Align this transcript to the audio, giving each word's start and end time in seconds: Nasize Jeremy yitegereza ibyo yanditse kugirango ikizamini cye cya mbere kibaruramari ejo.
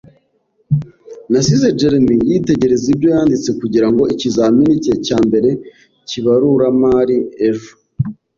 Nasize 1.31 1.67
Jeremy 1.79 2.15
yitegereza 2.29 2.85
ibyo 2.93 3.07
yanditse 3.15 3.49
kugirango 3.59 4.03
ikizamini 4.13 4.73
cye 4.83 4.93
cya 5.05 5.17
mbere 5.27 5.49
kibaruramari 6.07 7.17
ejo. 7.47 7.71